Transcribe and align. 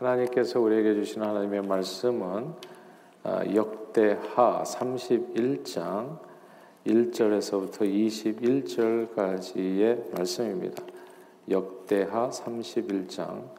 하나님께서 0.00 0.58
우리에게 0.60 0.94
주신 0.94 1.20
하나님의 1.20 1.60
말씀은 1.60 2.54
아, 3.22 3.44
역대하 3.54 4.62
31장 4.64 6.18
1절에서부터 6.86 7.82
21절까지의 9.18 10.16
말씀입니다. 10.16 10.82
역대하 11.50 12.30
31장 12.30 13.50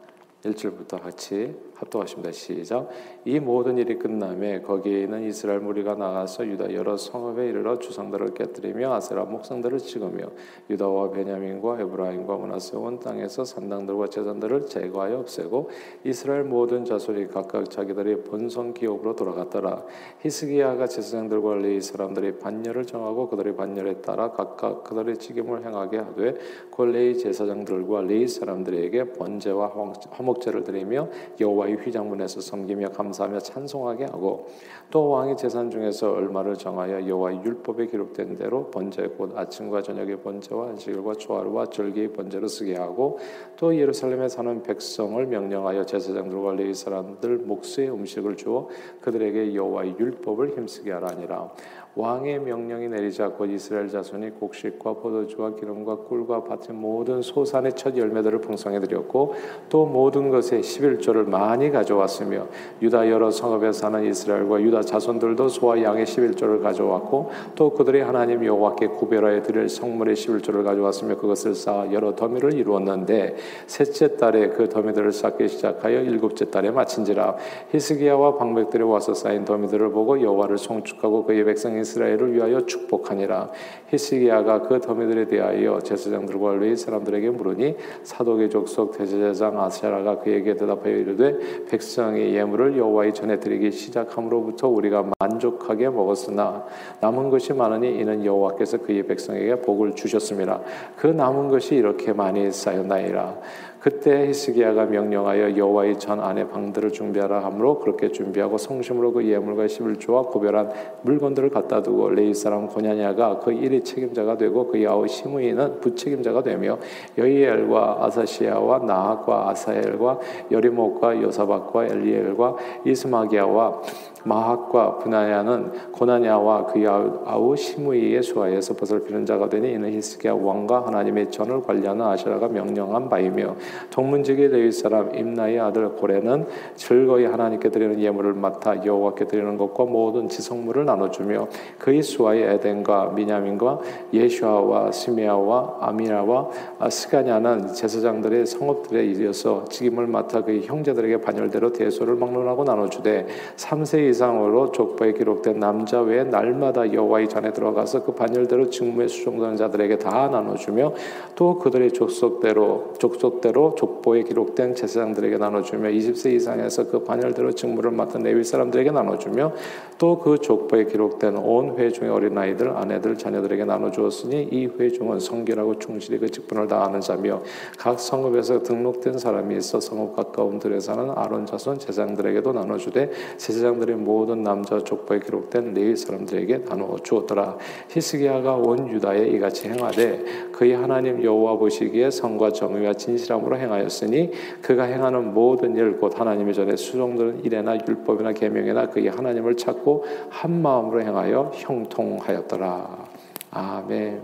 1절부터 0.44 1.00
같이 1.00 1.54
합독하십니다. 1.74 2.32
시작. 2.32 2.88
이 3.24 3.38
모든 3.38 3.78
일이 3.78 3.98
끝남에 3.98 4.60
거기에 4.60 5.02
있는 5.02 5.24
이스라엘 5.24 5.60
무리가 5.60 5.94
나가서 5.94 6.46
유다 6.46 6.74
여러 6.74 6.96
성읍에 6.96 7.48
이르러 7.48 7.78
주상들을 7.78 8.34
깨뜨리며 8.34 8.92
아세라 8.92 9.24
목성들을 9.24 9.78
찍으며 9.78 10.26
유다와 10.70 11.10
베냐민과 11.10 11.80
에브라임과 11.80 12.36
문하세 12.36 12.76
온 12.76 13.00
땅에서 13.00 13.44
산당들과 13.44 14.08
제단들을 14.08 14.66
제거하여 14.66 15.18
없애고 15.20 15.70
이스라엘 16.04 16.44
모든 16.44 16.84
자손이 16.84 17.28
각각 17.28 17.70
자기들의 17.70 18.24
본성 18.24 18.74
기업으로 18.74 19.16
돌아갔더라. 19.16 19.84
히스기야가 20.20 20.86
제사장들과 20.86 21.54
레위 21.56 21.80
사람들이 21.80 22.38
반열을 22.38 22.84
정하고 22.86 23.28
그들의 23.28 23.56
반열에 23.56 23.94
따라 24.02 24.30
각각 24.32 24.84
그들의 24.84 25.18
직임을 25.18 25.64
행하게 25.64 25.98
하되 25.98 26.34
곧 26.70 26.90
레위 26.90 27.16
제사장들과 27.18 28.02
레위 28.02 28.26
사람들에게 28.28 29.12
번제와 29.12 29.72
화목제를 30.10 30.64
드리며 30.64 31.08
여호와의 31.40 31.76
휘장 31.76 32.08
문에서 32.08 32.40
섬기며 32.40 32.90
감사하며 32.90 33.40
찬송하게 33.40 34.04
하고 34.06 34.46
또 34.90 35.08
왕의 35.10 35.36
재산 35.36 35.70
중에서 35.70 36.12
얼마를 36.12 36.56
정하여 36.56 37.06
여호와의 37.06 37.42
율법에 37.44 37.86
기록된 37.86 38.36
대로 38.36 38.70
번제 38.70 39.14
곧 39.18 39.36
아침과 39.36 39.82
저녁의 39.82 40.20
번제와 40.22 40.70
안식일과 40.70 41.14
초하루와 41.14 41.66
절기의 41.66 42.12
번제로 42.12 42.48
쓰게 42.48 42.76
하고 42.76 43.18
또 43.56 43.74
예루살렘에 43.76 44.28
사는 44.28 44.62
백성을 44.62 45.24
명령하여 45.26 45.86
제사장들과 45.86 46.52
레위 46.54 46.74
사람들 46.74 47.38
목수의 47.38 47.90
음식을 47.90 48.36
주어 48.36 48.68
그들에게 49.00 49.54
여호와의 49.54 49.96
율법을 49.98 50.56
힘쓰게 50.56 50.92
하라니라 50.92 51.50
왕의 51.94 52.40
명령이 52.40 52.88
내리자 52.88 53.28
곧 53.28 53.46
이스라엘 53.46 53.86
자손이 53.90 54.30
곡식과 54.30 54.94
포도주와 54.94 55.54
기름과 55.56 55.96
꿀과 56.08 56.44
밭의 56.44 56.74
모든 56.74 57.20
소산의 57.20 57.74
첫 57.74 57.98
열매들을 57.98 58.40
풍성히 58.40 58.80
드렸고 58.80 59.34
또 59.68 59.84
모든 59.84 60.30
것의 60.30 60.62
11조를 60.62 61.28
많이 61.28 61.70
가져왔으며 61.70 62.46
유다 62.80 63.10
여러 63.10 63.30
성읍에 63.30 63.72
사는 63.72 64.02
이스라엘과 64.04 64.62
유다 64.62 64.82
자손들도 64.82 65.48
소와 65.48 65.82
양의 65.82 66.06
11조를 66.06 66.62
가져왔고 66.62 67.30
또 67.56 67.70
그들이 67.74 68.00
하나님 68.00 68.42
여호와께 68.42 68.86
구별하여 68.86 69.42
드릴 69.42 69.68
성물의 69.68 70.16
11조를 70.16 70.64
가져왔으며 70.64 71.16
그것을 71.16 71.54
쌓아 71.54 71.92
여러 71.92 72.16
더미를 72.16 72.54
이루었는데 72.54 73.36
셋째 73.66 74.16
달에 74.16 74.48
그 74.48 74.70
더미들을 74.70 75.12
쌓기 75.12 75.46
시작하여 75.46 76.00
일곱째 76.00 76.50
달에 76.50 76.70
마친지라 76.70 77.36
히스기야와 77.70 78.38
방백들이 78.38 78.82
와서 78.82 79.12
쌓인 79.12 79.44
더미들을 79.44 79.90
보고 79.90 80.18
여호와를 80.22 80.56
송축하고 80.56 81.26
그의 81.26 81.44
백성이 81.44 81.81
이스라엘을 81.82 82.32
위하여 82.34 82.64
축복하니라. 82.64 83.50
히스기야가 83.88 84.62
그 84.62 84.80
더미들에 84.80 85.26
대하여 85.26 85.78
제사장들과 85.80 86.54
레위 86.54 86.76
사람들에게 86.76 87.30
물으니 87.30 87.76
사독의 88.02 88.48
족속 88.50 88.96
대제사장 88.96 89.60
아세라가 89.60 90.20
그에게 90.20 90.54
대답하여 90.54 90.96
이르되 90.96 91.66
백성의 91.66 92.34
예물을 92.34 92.78
여호와의 92.78 93.12
전에 93.12 93.38
드리기 93.38 93.70
시작함으로부터 93.70 94.68
우리가 94.68 95.10
만족하게 95.18 95.90
먹었으나 95.90 96.64
남은 97.00 97.30
것이 97.30 97.52
많으니 97.52 97.98
이는 97.98 98.24
여호와께서 98.24 98.78
그의 98.78 99.02
백성에게 99.02 99.60
복을 99.60 99.94
주셨습니다. 99.94 100.60
그 100.96 101.06
남은 101.06 101.48
것이 101.48 101.74
이렇게 101.74 102.12
많이 102.12 102.50
쌓였나이라 102.50 103.36
그때 103.82 104.28
히스기야가 104.28 104.84
명령하여 104.84 105.56
여호와의 105.56 105.98
전 105.98 106.20
안에 106.20 106.46
방들을 106.46 106.92
준비하라 106.92 107.42
하므로 107.46 107.80
그렇게 107.80 108.12
준비하고 108.12 108.56
성심으로 108.56 109.12
그 109.12 109.26
예물과 109.26 109.66
십을 109.66 109.96
주와 109.96 110.22
구별한 110.22 110.70
물건들을 111.02 111.50
갖다 111.50 111.82
두고 111.82 112.10
레이 112.10 112.32
사람 112.32 112.68
고냐냐가 112.68 113.40
그 113.40 113.50
일의 113.52 113.82
책임자가 113.82 114.36
되고 114.36 114.68
그 114.68 114.84
아우 114.88 115.08
시므이는 115.08 115.80
부책임자가 115.80 116.44
되며 116.44 116.78
여이엘과 117.18 118.04
아사시아와 118.04 118.78
나학과 118.86 119.50
아사엘과 119.50 120.20
여리목과 120.52 121.20
요사박과 121.20 121.86
엘리엘과 121.86 122.56
이스마기야와 122.84 123.82
마학과 124.24 124.98
분하야는 124.98 125.90
고나냐와 125.90 126.66
그의 126.66 126.86
아우 126.86 127.56
시므이의 127.56 128.22
수하에서 128.22 128.74
벗을 128.74 129.02
피는 129.02 129.26
자가 129.26 129.48
되니 129.48 129.72
이는 129.72 129.92
히스기야 129.92 130.34
왕과 130.34 130.86
하나님의 130.86 131.32
전을 131.32 131.62
관리하는 131.62 132.06
아시라가 132.06 132.46
명령한 132.46 133.08
바이며 133.08 133.56
동문직의 133.90 134.48
레위 134.48 134.72
사람 134.72 135.14
임나의 135.14 135.60
아들 135.60 135.88
고레는 135.90 136.46
즐거이 136.76 137.24
하나님께 137.24 137.70
드리는 137.70 138.00
예물을 138.00 138.34
맡아 138.34 138.84
여호와께 138.84 139.26
드리는 139.26 139.56
것과 139.56 139.84
모든 139.84 140.28
지성물을 140.28 140.84
나눠주며 140.84 141.48
그의 141.78 142.02
수하의 142.02 142.54
에덴과 142.54 143.12
미냐민과 143.14 143.80
예슈아와 144.12 144.92
시메아와 144.92 145.78
아미나와 145.80 146.50
스가냐는 146.90 147.72
제사장들의 147.72 148.46
성읍들에 148.46 149.04
이어서 149.06 149.64
직임을 149.66 150.06
맡아 150.06 150.42
그의 150.42 150.62
형제들에게 150.64 151.20
반열대로 151.20 151.72
대소를 151.72 152.16
막론하고 152.16 152.64
나눠주되 152.64 153.26
3세 153.56 154.08
이상으로 154.10 154.72
족보에 154.72 155.12
기록된 155.12 155.58
남자 155.58 156.00
외에 156.00 156.24
날마다 156.24 156.92
여호와의 156.92 157.28
전에 157.28 157.52
들어가서 157.52 158.04
그 158.04 158.14
반열대로 158.14 158.70
직무에 158.70 159.08
수종되는 159.08 159.56
자들에게 159.56 159.98
다 159.98 160.28
나눠주며 160.28 160.92
또 161.34 161.58
그들의 161.58 161.92
족속대로 161.92 162.94
족속대로 162.98 163.61
족보에 163.76 164.22
기록된 164.22 164.74
제사장들에게 164.74 165.38
나눠주며 165.38 165.90
20세 165.90 166.32
이상에서 166.34 166.88
그 166.88 167.04
반열대로 167.04 167.52
직무를 167.52 167.90
맡은 167.90 168.22
레위 168.22 168.42
사람들에게 168.44 168.90
나눠주며 168.90 169.52
또 169.98 170.22
그 170.22 170.38
족보에 170.38 170.84
기록된 170.84 171.36
온 171.36 171.76
회중의 171.78 172.10
어린 172.10 172.38
아이들 172.38 172.70
아내들 172.70 173.18
자녀들에게 173.18 173.64
나눠주었으니 173.64 174.48
이 174.52 174.66
회중은 174.66 175.18
성결하고 175.18 175.78
충실히 175.78 176.18
그 176.18 176.30
직분을 176.30 176.68
다하는 176.68 177.00
자며 177.00 177.42
각 177.76 177.98
성읍에서 177.98 178.62
등록된 178.62 179.18
사람이 179.18 179.56
있어 179.56 179.80
성읍 179.80 180.14
가까운 180.14 180.60
들에 180.60 180.78
사는 180.78 181.10
아론 181.10 181.46
자손 181.46 181.78
제사장들에게도 181.80 182.52
나눠주되 182.52 183.10
제사장들의 183.36 183.96
모든 183.96 184.44
남자 184.44 184.78
족보에 184.78 185.18
기록된 185.18 185.74
레위 185.74 185.96
사람들에게 185.96 186.58
나누어 186.68 186.98
주었더라. 187.02 187.58
히스기야가 187.90 188.54
온 188.56 188.88
유다에 188.88 189.28
이같이 189.28 189.68
행하되 189.68 190.50
그의 190.52 190.74
하나님 190.74 191.22
여호와 191.22 191.56
보시기에 191.56 192.10
성과 192.10 192.52
정의와 192.52 192.94
진실함으로 192.94 193.51
행하였으니 193.56 194.30
그가 194.62 194.84
행하는 194.84 195.32
모든 195.32 195.76
일 195.76 195.92
곧 196.02 196.18
하나님의 196.18 196.54
전에 196.54 196.74
수종되는 196.74 197.44
일에나 197.44 197.76
율법이나 197.86 198.32
계명이나 198.32 198.88
그의 198.88 199.08
하나님을 199.08 199.56
찾고 199.56 200.04
한 200.30 200.62
마음으로 200.62 201.02
행하여 201.02 201.52
형통하였더라. 201.54 203.06
아멘. 203.52 204.20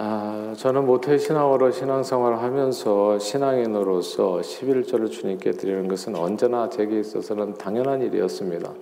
아, 0.00 0.54
저는 0.56 0.86
모태 0.86 1.18
신앙으로 1.18 1.72
신앙생활을 1.72 2.40
하면서 2.40 3.18
신앙인으로서 3.18 4.38
11조를 4.38 5.10
주님께 5.10 5.50
드리는 5.52 5.88
것은 5.88 6.14
언제나 6.14 6.68
제게 6.68 7.00
있어서는 7.00 7.54
당연한 7.54 8.02
일이었습니다. 8.02 8.72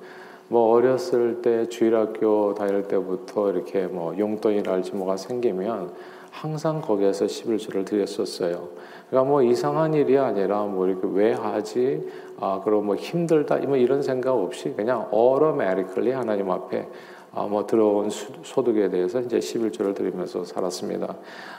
뭐 0.48 0.72
어렸을 0.72 1.42
때 1.42 1.68
주일학교 1.68 2.54
다닐 2.54 2.86
때부터 2.86 3.50
이렇게 3.50 3.86
뭐 3.86 4.16
용돈이랄지 4.16 4.94
뭐가 4.94 5.16
생기면 5.16 5.92
항상 6.30 6.80
거기에서 6.80 7.24
11조를 7.24 7.84
드렸었어요. 7.84 8.68
그러니까 9.08 9.30
뭐 9.30 9.42
이상한 9.42 9.94
일이 9.94 10.18
아니라 10.18 10.64
뭐 10.64 10.86
이렇게 10.86 11.08
왜 11.10 11.32
하지? 11.32 12.06
아, 12.38 12.60
그럼 12.62 12.86
뭐 12.86 12.96
힘들다 12.96 13.56
뭐 13.58 13.76
이런 13.76 14.02
생각 14.02 14.34
없이 14.34 14.72
그냥 14.76 15.08
automatically 15.12 16.12
하나님 16.12 16.50
앞에 16.50 16.86
아, 17.36 17.42
뭐 17.42 17.66
들어온 17.66 18.08
소득에 18.08 18.88
대해서 18.88 19.20
이제 19.20 19.38
11조를 19.38 19.94
드리면서 19.94 20.42
살았습니다. 20.42 21.16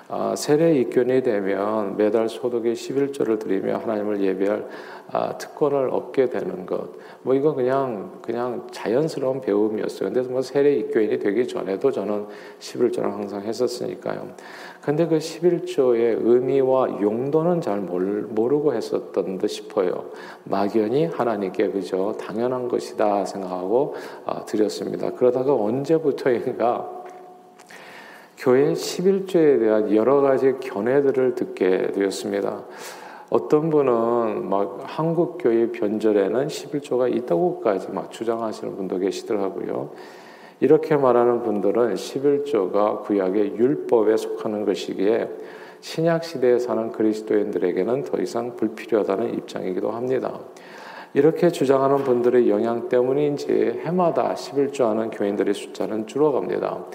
아, 0.08 0.34
세례 0.36 0.74
입견이 0.80 1.22
되면 1.22 1.96
매달 1.98 2.28
소득의 2.28 2.74
11조를 2.74 3.38
드리며 3.38 3.78
하나님을 3.78 4.20
예배할 4.22 4.68
아, 5.12 5.38
특권을 5.38 5.90
얻게 5.92 6.30
되는 6.30 6.66
것. 6.66 6.90
뭐 7.22 7.36
이거 7.36 7.54
그냥 7.54 8.20
그냥 8.24 8.68
자연스러운 8.72 9.40
배움이었어요. 9.42 10.12
근데 10.12 10.28
뭐 10.28 10.42
세례 10.42 10.74
입교인이 10.78 11.20
되기 11.20 11.48
전에도 11.48 11.92
저는 11.92 12.26
11조를 12.60 13.04
항상 13.04 13.44
했었으니까요. 13.44 14.30
근데 14.82 15.06
그 15.06 15.18
11조의 15.18 16.20
의미와 16.22 17.02
용도는 17.02 17.60
잘 17.60 17.82
모르고 17.82 18.74
했었던 18.74 19.38
듯 19.38 19.48
싶어요. 19.48 20.06
막연히 20.46 21.06
하나님께 21.06 21.72
그저 21.72 22.16
당연한 22.18 22.70
것이다 22.70 23.26
생각하고 23.26 23.96
아, 24.26 24.46
드렸습니다. 24.46 25.12
그러다가 25.12 25.54
언제부터인가 25.68 26.98
교회 28.38 28.74
11조에 28.74 29.60
대한 29.60 29.96
여러 29.96 30.22
가지 30.22 30.54
견해들을 30.60 31.36
듣게 31.36 31.92
되었습니다. 31.92 32.64
어떤 33.30 33.70
분은 33.70 34.48
막 34.48 34.84
한국 34.86 35.38
교회 35.42 35.72
변절에는 35.72 36.48
11조가 36.48 37.14
있다고까지 37.14 37.92
막 37.92 38.12
주장하시는 38.12 38.78
분도 38.78 39.00
계시더라고요. 39.00 39.92
이렇게 40.60 40.96
말하는 40.96 41.44
분들은 41.44 41.96
11조가 41.96 43.04
구약의 43.04 43.58
율법에 43.58 44.18
속하는 44.18 44.66
것이기에 44.66 45.30
신약 45.82 46.24
시대에 46.24 46.58
사는 46.58 46.92
그리스도인들에게는 46.92 48.04
더 48.04 48.18
이상 48.20 48.56
불필요하다는 48.56 49.34
입장이기도 49.36 49.92
합니다. 49.92 50.40
이렇게 51.14 51.50
주장하는 51.50 51.98
분들의 52.04 52.50
영향 52.50 52.90
때문인지 52.90 53.82
해마다 53.84 54.34
11조 54.34 54.84
하는 54.86 55.10
교인들의 55.10 55.54
숫자는 55.54 56.08
줄어갑니다. 56.08 56.86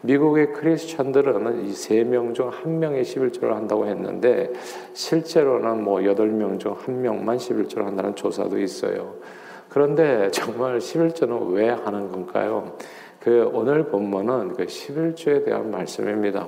미국의 0.00 0.52
크리스천들은 0.52 1.66
이 1.66 1.70
세 1.72 2.04
명 2.04 2.32
중 2.32 2.48
한 2.50 2.78
명이 2.78 3.02
11조를 3.02 3.48
한다고 3.48 3.86
했는데 3.86 4.52
실제로는 4.94 5.82
뭐 5.82 6.00
8명 6.00 6.58
중 6.60 6.72
한 6.74 7.02
명만 7.02 7.36
11조를 7.36 7.84
한다는 7.84 8.14
조사도 8.14 8.60
있어요. 8.60 9.14
그런데 9.68 10.30
정말 10.30 10.78
11조는 10.78 11.52
왜 11.52 11.68
하는 11.68 12.10
건가요? 12.10 12.76
그 13.20 13.50
오늘 13.52 13.88
본문은 13.88 14.54
그 14.54 14.66
11조에 14.66 15.44
대한 15.44 15.70
말씀입니다. 15.70 16.46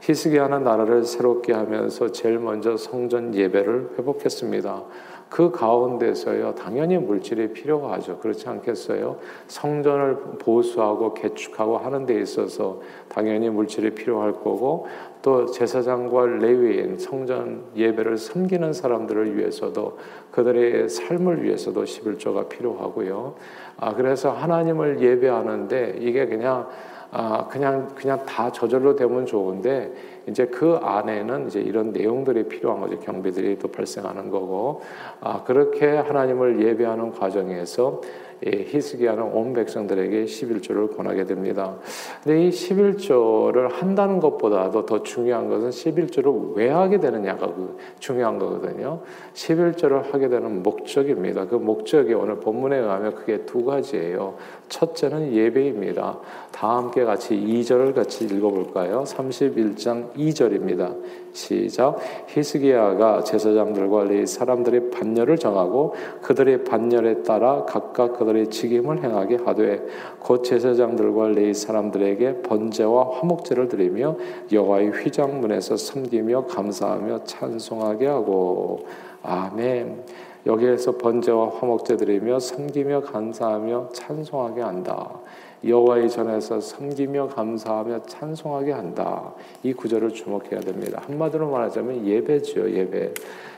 히스기야는 0.00 0.62
나라를 0.62 1.04
새롭게 1.04 1.52
하면서 1.52 2.12
제일 2.12 2.38
먼저 2.38 2.76
성전 2.76 3.34
예배를 3.34 3.90
회복했습니다. 3.98 4.84
그 5.28 5.50
가운데서요, 5.50 6.54
당연히 6.54 6.98
물질이 6.98 7.52
필요가 7.52 7.92
하죠. 7.94 8.18
그렇지 8.18 8.48
않겠어요? 8.48 9.18
성전을 9.48 10.16
보수하고 10.38 11.14
개축하고 11.14 11.78
하는 11.78 12.06
데 12.06 12.20
있어서 12.20 12.80
당연히 13.08 13.50
물질이 13.50 13.90
필요할 13.90 14.32
거고, 14.32 14.86
또 15.22 15.46
제사장과 15.46 16.26
레위인, 16.26 16.98
성전 16.98 17.64
예배를 17.74 18.16
섬기는 18.16 18.72
사람들을 18.72 19.36
위해서도 19.36 19.98
그들의 20.30 20.88
삶을 20.88 21.42
위해서도 21.42 21.82
11조가 21.82 22.48
필요하고요. 22.48 23.34
아, 23.78 23.94
그래서 23.94 24.30
하나님을 24.30 25.00
예배하는데 25.00 25.96
이게 26.00 26.26
그냥 26.26 26.68
아, 27.10 27.46
그냥 27.48 27.88
그냥 27.94 28.24
다 28.26 28.50
저절로 28.52 28.96
되면 28.96 29.26
좋은데 29.26 29.92
이제 30.28 30.46
그 30.46 30.78
안에는 30.82 31.46
이제 31.46 31.60
이런 31.60 31.92
내용들이 31.92 32.48
필요한 32.48 32.80
거죠. 32.80 32.98
경비들이 33.00 33.58
또 33.58 33.68
발생하는 33.68 34.30
거고. 34.30 34.82
아, 35.20 35.42
그렇게 35.44 35.86
하나님을 35.96 36.62
예배하는 36.66 37.12
과정에서 37.12 38.00
히스기야는 38.44 39.22
온 39.22 39.54
백성들에게 39.54 40.24
11조를 40.24 40.96
권하게 40.96 41.24
됩니다. 41.24 41.76
근데 42.22 42.46
이 42.46 42.50
11조를 42.50 43.70
한다는 43.70 44.20
것보다도 44.20 44.86
더 44.86 45.02
중요한 45.02 45.48
것은 45.48 45.70
11조를 45.70 46.54
왜 46.56 46.68
하게 46.68 47.00
되느냐가 47.00 47.46
그 47.46 47.76
중요한 47.98 48.38
거거든요. 48.38 49.00
11조를 49.34 50.12
하게 50.12 50.28
되는 50.28 50.62
목적입니다. 50.62 51.46
그 51.46 51.54
목적이 51.54 52.14
오늘 52.14 52.40
본문에 52.40 52.76
의하면 52.76 53.14
크게 53.14 53.46
두 53.46 53.64
가지예요. 53.64 54.34
첫째는 54.68 55.32
예배입니다. 55.32 56.18
다 56.52 56.76
함께 56.76 57.04
같이 57.04 57.34
2절을 57.34 57.94
같이 57.94 58.24
읽어볼까요? 58.24 59.04
31장 59.04 60.12
2절입니다. 60.14 60.96
시작. 61.32 61.98
히스기야가 62.28 63.22
제사장들과 63.22 64.04
레 64.04 64.24
사람들의 64.24 64.90
반열을 64.90 65.36
정하고 65.36 65.94
그들의 66.22 66.64
반열에 66.64 67.22
따라 67.22 67.64
각각 67.66 68.18
그 68.18 68.25
들의 68.26 68.50
직임을 68.50 69.02
행하게 69.02 69.36
하되 69.36 69.82
곧 70.20 70.42
제사장들과 70.42 71.28
레 71.28 71.54
사람들에게 71.54 72.42
번제와 72.42 73.18
화목제를 73.18 73.68
드리며 73.68 74.16
여호와의 74.52 74.90
휘장문에서 74.90 75.78
섬기며 75.78 76.44
감사하며 76.44 77.24
찬송하게 77.24 78.06
하고 78.06 78.80
아멘. 79.22 80.04
여기에서 80.46 80.98
번제와 80.98 81.50
화목제 81.58 81.96
드리며 81.96 82.38
섬기며 82.38 83.00
감사하며 83.00 83.88
찬송하게 83.92 84.60
한다. 84.60 85.20
여호와의 85.64 86.10
전에서 86.10 86.60
섬기며 86.60 87.28
감사하며 87.28 88.02
찬송하게 88.02 88.72
한다. 88.72 89.32
이 89.62 89.72
구절을 89.72 90.10
주목해야 90.10 90.60
됩니다. 90.60 91.02
한마디로 91.06 91.50
말하자면 91.50 92.06
예배죠, 92.06 92.70
예배. 92.70 93.14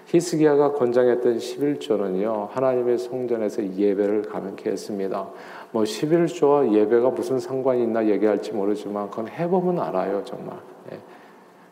히스기야가 0.07 0.73
권장했던 0.73 1.37
11조는요. 1.37 2.49
하나님의 2.51 2.99
성전에서 2.99 3.77
예배를 3.77 4.23
가능케 4.23 4.71
했습니다. 4.71 5.29
뭐 5.71 5.83
11조와 5.83 6.73
예배가 6.73 7.11
무슨 7.11 7.39
상관이 7.39 7.83
있나 7.83 8.07
얘기할지 8.07 8.53
모르지만 8.53 9.11
그건 9.11 9.29
해보면 9.29 9.79
알아요, 9.81 10.23
정말. 10.25 10.57
예. 10.93 10.99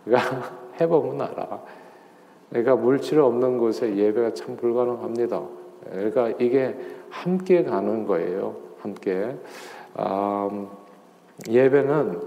그러니까 0.04 0.52
해보면 0.80 1.20
알아. 1.22 1.62
그러니까 2.50 2.76
물질 2.76 3.20
없는 3.20 3.58
곳에 3.58 3.96
예배가 3.96 4.34
참 4.34 4.56
불가능합니다. 4.56 5.42
그러니까 5.90 6.30
이게 6.38 6.76
함께 7.08 7.64
가는 7.64 8.06
거예요. 8.06 8.56
함께. 8.80 9.34
음, 9.98 10.68
예배는 11.48 12.20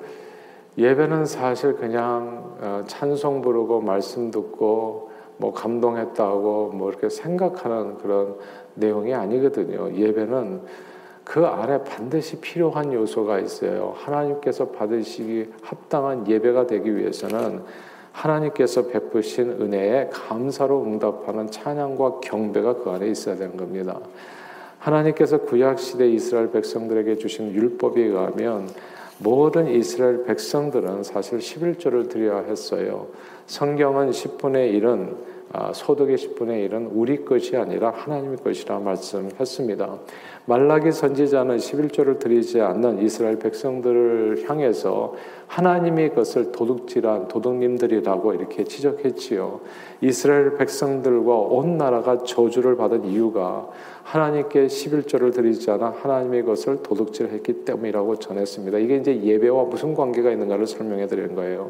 예배는 0.77 1.25
사실 1.25 1.75
그냥 1.75 2.55
어, 2.61 2.83
찬송 2.87 3.41
부르고 3.41 3.81
말씀 3.81 4.31
듣고 4.31 5.11
뭐 5.37 5.53
감동했다고 5.53 6.71
뭐 6.73 6.89
이렇게 6.89 7.09
생각하는 7.09 7.97
그런 7.97 8.35
내용이 8.75 9.13
아니거든요. 9.13 9.93
예배는 9.93 10.61
그 11.23 11.45
안에 11.45 11.83
반드시 11.83 12.39
필요한 12.39 12.91
요소가 12.91 13.39
있어요. 13.39 13.93
하나님께서 13.97 14.69
받으시기 14.69 15.51
합당한 15.61 16.27
예배가 16.27 16.67
되기 16.67 16.95
위해서는 16.95 17.63
하나님께서 18.11 18.87
베푸신 18.87 19.61
은혜에 19.61 20.09
감사로 20.11 20.83
응답하는 20.83 21.51
찬양과 21.51 22.19
경배가 22.21 22.77
그 22.77 22.89
안에 22.89 23.07
있어야 23.07 23.35
되는 23.35 23.55
겁니다. 23.55 23.99
하나님께서 24.79 25.41
구약 25.41 25.79
시대 25.79 26.09
이스라엘 26.09 26.51
백성들에게 26.51 27.17
주신 27.17 27.53
율법에 27.53 28.01
의하면 28.01 28.69
모든 29.19 29.67
이스라엘 29.67 30.23
백성들은 30.23 31.03
사실 31.03 31.39
11조를 31.39 32.09
드려야 32.09 32.43
했어요. 32.43 33.07
성경은 33.47 34.11
10분의 34.11 34.73
1은 34.81 35.17
아, 35.51 35.73
소득의 35.73 36.15
10분의 36.15 36.69
1은 36.69 36.89
우리 36.91 37.25
것이 37.25 37.57
아니라 37.57 37.89
하나님의 37.89 38.37
것이라 38.37 38.79
말씀했습니다. 38.79 39.99
말라기 40.45 40.91
선지자는 40.91 41.57
11조를 41.57 42.19
드리지 42.19 42.59
않는 42.61 43.03
이스라엘 43.03 43.37
백성들을 43.37 44.45
향해서 44.47 45.13
하나님의 45.47 46.15
것을 46.15 46.51
도둑질한 46.51 47.27
도둑님들이라고 47.27 48.33
이렇게 48.33 48.63
지적했지요. 48.63 49.59
이스라엘 50.01 50.57
백성들과 50.57 51.35
온 51.35 51.77
나라가 51.77 52.23
저주를 52.23 52.77
받은 52.77 53.05
이유가 53.05 53.67
하나님께 54.03 54.67
11조를 54.67 55.33
드리지 55.33 55.69
않아 55.71 55.93
하나님의 56.01 56.43
것을 56.43 56.81
도둑질했기 56.81 57.65
때문이라고 57.65 58.15
전했습니다. 58.15 58.77
이게 58.79 58.97
이제 58.97 59.21
예배와 59.21 59.65
무슨 59.65 59.93
관계가 59.93 60.31
있는가를 60.31 60.65
설명해 60.65 61.07
드리는 61.07 61.35
거예요. 61.35 61.69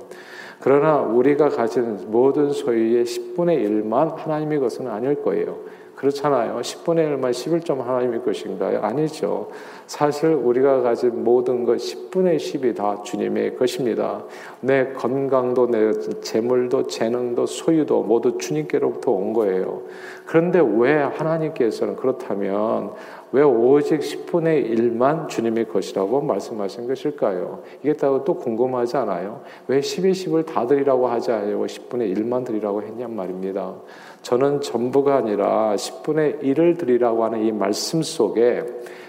그러나 0.62 1.00
우리가 1.00 1.50
가진 1.50 1.98
모든 2.08 2.52
소유의 2.52 3.06
10분의 3.06 3.66
1만 3.66 4.16
하나님의 4.16 4.60
것은 4.60 4.88
아닐 4.88 5.22
거예요. 5.22 5.58
그렇잖아요. 6.00 6.62
10분의 6.62 7.20
1만 7.20 7.32
11점 7.32 7.80
하나님의 7.80 8.24
것인가요? 8.24 8.80
아니죠. 8.82 9.50
사실 9.86 10.30
우리가 10.30 10.82
가진 10.82 11.26
모든 11.26 11.66
것 11.66 11.76
10분의 11.76 12.38
10이 12.38 12.74
다 12.74 13.02
주님의 13.04 13.58
것입니다. 13.58 14.24
내 14.62 14.94
건강도 14.94 15.68
내 15.70 15.92
재물도 16.22 16.88
재능도 16.88 17.48
소유도 17.48 18.04
모두 18.04 18.38
주님께로부터 18.38 19.12
온 19.12 19.34
거예요. 19.34 19.82
그런데 20.26 20.62
왜 20.64 20.94
하나님께서는 20.94 21.98
그렇다면 21.98 22.94
왜 23.32 23.44
오직 23.44 24.00
10분의 24.00 24.76
1만 24.76 25.28
주님의 25.28 25.68
것이라고 25.68 26.22
말씀하신 26.22 26.88
것일까요? 26.88 27.62
이게 27.84 27.94
또 27.94 28.24
궁금하지 28.24 28.98
않아요? 28.98 29.42
왜 29.68 29.82
12, 29.82 30.12
10을 30.12 30.46
다 30.46 30.66
드리라고 30.66 31.08
하지 31.08 31.32
않고 31.32 31.66
10분의 31.66 32.16
1만 32.16 32.46
드리라고 32.46 32.82
했냔 32.82 33.16
말입니다. 33.16 33.76
저는 34.22 34.62
전부가 34.62 35.16
아니라 35.16 35.76
10분의 35.76 36.44
1을 36.44 36.78
드리라고 36.78 37.24
하는 37.24 37.44
이 37.44 37.52
말씀 37.52 38.02
속에 38.02 38.64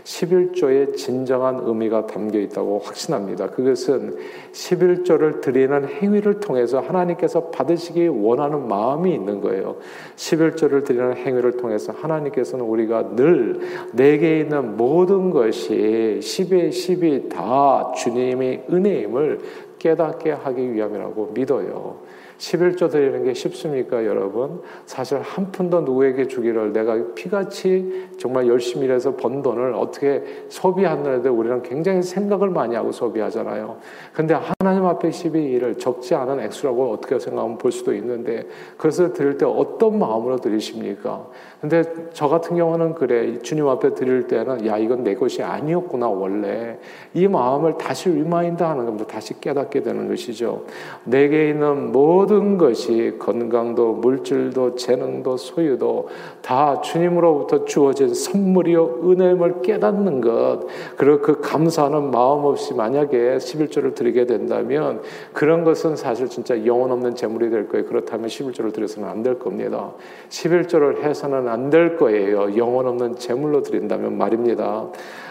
11조의 0.05 0.97
진정한 0.97 1.61
의미가 1.63 2.07
담겨 2.07 2.39
있다고 2.39 2.79
확신합니다. 2.79 3.51
그것은 3.51 4.17
11조를 4.53 5.41
드리는 5.41 5.87
행위를 5.87 6.41
통해서 6.41 6.81
하나님께서 6.81 7.49
받으시기 7.51 8.09
원하는 8.09 8.67
마음이 8.67 9.13
있는 9.13 9.41
거예요. 9.41 9.77
11조를 10.17 10.85
드리는 10.85 11.17
행위를 11.17 11.57
통해서 11.57 11.93
하나님께서는 11.93 12.65
우리가 12.65 13.15
늘 13.17 13.61
내게 13.93 14.41
있는 14.41 14.77
모든 14.77 15.31
것이 15.31 16.19
10의 16.21 16.71
10이 16.71 17.29
다 17.29 17.93
주님의 17.97 18.67
은혜임을 18.71 19.41
깨닫게 19.79 20.31
하기 20.31 20.73
위함이라고 20.73 21.33
믿어요. 21.35 22.20
11조 22.41 22.91
드리는 22.91 23.23
게 23.23 23.35
쉽습니까, 23.35 24.05
여러분? 24.07 24.63
사실 24.87 25.19
한 25.21 25.53
푼도 25.53 25.83
누구에게 25.83 26.27
주기를 26.27 26.73
내가 26.73 26.97
피같이 27.15 28.09
정말 28.19 28.49
열심히 28.49 28.87
일해서 28.87 29.15
번 29.15 29.43
돈을 29.43 29.75
어떻게 29.75 30.25
소비하는데 30.49 31.29
우리는 31.29 31.63
굉장히 31.63 32.03
생각을 32.03 32.49
많이 32.49 32.75
하고 32.75 32.93
소비하잖아요. 32.93 33.77
근데 34.15 34.35
하나님 34.35 34.87
앞에 34.87 35.11
12일을 35.11 35.79
적지 35.79 36.15
않은 36.15 36.41
액수라고 36.41 36.91
어떻게 36.93 37.19
생각하면 37.19 37.59
볼 37.59 37.71
수도 37.71 37.95
있는데 37.95 38.47
그것을 38.79 39.13
드릴 39.13 39.37
때 39.37 39.45
어떤 39.45 39.99
마음으로 39.99 40.39
드리십니까? 40.39 41.27
근데 41.61 41.83
저 42.13 42.29
같은 42.29 42.57
경우는 42.57 42.95
그래. 42.95 43.39
주님 43.41 43.69
앞에 43.69 43.95
드릴 43.95 44.27
때는 44.27 44.67
야, 44.67 44.79
이건 44.79 45.05
내 45.05 45.15
것이 45.15 45.43
아니었구나, 45.43 46.09
원래. 46.09 46.79
이 47.15 47.29
마음을 47.29 47.77
다시 47.79 48.09
remind 48.09 48.63
하는 48.63 48.87
겁니다. 48.87 49.07
다시 49.07 49.39
깨닫게 49.41 49.83
되는 49.83 50.09
것이죠. 50.09 50.65
내게 51.05 51.51
있는 51.51 51.93
모든 51.93 52.59
것이 52.59 53.17
건강도 53.19 53.93
물질도 53.93 54.75
재능도 54.77 55.37
소유도 55.37 56.09
다 56.43 56.81
주님으로부터 56.81 57.65
주어진 57.65 58.15
선물이요 58.15 59.01
은혜임을 59.05 59.63
깨닫는 59.63 60.21
것 60.21 60.61
그리고 60.97 61.21
그 61.21 61.41
감사하는 61.41 62.11
마음 62.11 62.45
없이 62.45 62.75
만약에 62.75 63.37
11조를 63.37 63.95
드리게 63.95 64.27
된다면 64.27 65.03
그런 65.33 65.65
것은 65.65 65.97
사실 65.97 66.29
진짜 66.29 66.65
영혼 66.65 66.91
없는 66.93 67.15
제물이 67.15 67.51
될 67.51 67.69
거예요. 67.69 67.87
그렇다면 67.87 68.29
11조를 68.29 68.73
드려서는 68.73 69.09
안 69.09 69.21
될 69.23 69.39
겁니다. 69.39 69.93
11조를 70.31 71.03
해서는 71.03 71.50
안 71.51 71.71
될 71.71 71.97
거예요. 71.97 72.57
영혼 72.57 72.87
없는 72.87 73.17
제물로 73.17 73.63
드린다면 73.63 74.17
말입니다. 74.17 74.89